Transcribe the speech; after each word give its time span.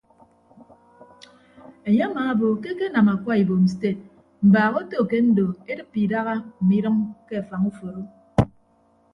Enye 1.87 2.03
amaabo 2.09 2.47
ke 2.61 2.67
ekenam 2.73 3.07
akwa 3.13 3.33
ibom 3.41 3.63
sted 3.73 3.97
mbaak 4.47 4.73
oto 4.79 4.97
ke 5.09 5.17
ndo 5.29 5.47
edịppe 5.71 5.97
idaha 6.05 6.35
mme 6.61 6.75
idʌñ 6.79 6.95
ke 7.27 7.33
afañ 7.41 7.61
uforo. 7.69 8.01